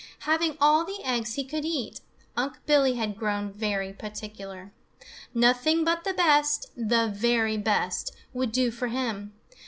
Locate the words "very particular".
3.53-4.71